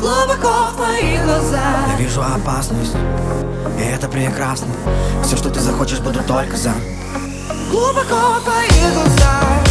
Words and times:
глубоко 0.00 0.70
в 0.72 0.76
твоих 0.76 1.24
глаза. 1.24 1.60
Я 1.88 1.96
вижу 1.96 2.22
опасность, 2.22 2.94
и 3.78 3.82
это 3.82 4.08
прекрасно 4.08 4.68
Все, 5.22 5.36
что 5.36 5.50
ты 5.50 5.60
захочешь, 5.60 6.00
буду 6.00 6.22
только 6.24 6.56
за 6.56 6.72
Глубоко 7.70 8.40
в 8.40 8.44
твоих 8.44 8.94
глаза. 8.94 9.69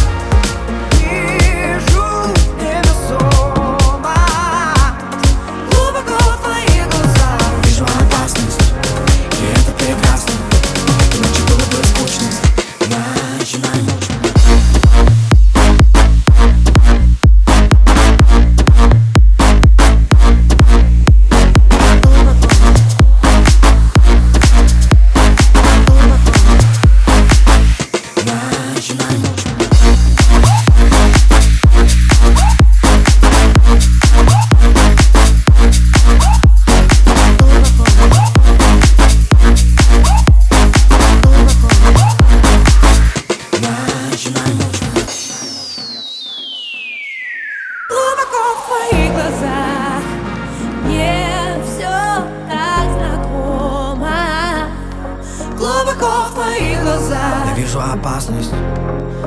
Глазах 57.00 57.46
Я 57.46 57.54
вижу 57.54 57.80
опасность, 57.80 58.52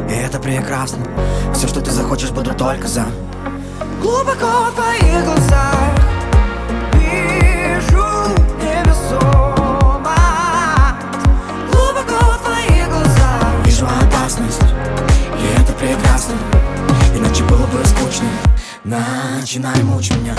и 0.10 0.14
это 0.14 0.40
прекрасно. 0.40 1.06
Все, 1.54 1.68
что 1.68 1.82
ты 1.82 1.92
захочешь, 1.92 2.32
буду 2.32 2.54
только 2.54 2.88
за. 2.88 3.06
Глубоко 4.02 4.70
в 4.70 4.76
твоих 4.76 5.24
глазах 5.24 5.76
Вижу 6.94 8.06
невесомо 8.60 10.16
Глубоко 11.72 12.34
в 12.34 12.38
твоих 12.44 12.90
глазах 12.90 13.66
Вижу 13.66 13.86
опасность, 13.86 14.62
и 15.40 15.62
это 15.62 15.74
прекрасно. 15.74 16.36
Иначе 17.16 17.44
было 17.44 17.66
бы 17.68 17.86
скучно. 17.86 18.28
Начинай 18.84 19.82
мучить 19.84 20.18
меня 20.18 20.36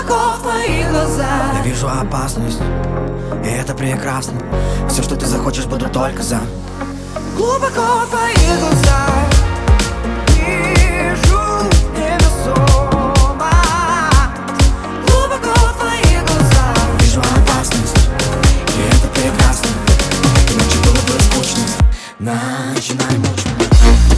глубоко 0.00 0.36
в 0.38 0.42
твоих 0.42 0.90
глазах 0.90 1.54
Я 1.54 1.62
вижу 1.62 1.88
опасность, 1.88 2.60
и 3.44 3.48
это 3.48 3.74
прекрасно. 3.74 4.40
Все, 4.88 5.02
что 5.02 5.16
ты 5.16 5.26
захочешь, 5.26 5.66
буду 5.66 5.88
только 5.88 6.22
за. 6.22 6.40
Глубоко 7.36 8.06
в 8.06 8.10
твоих 8.10 8.60
глазах 8.60 9.10
начинаем 22.80 23.20
мучить 23.20 24.09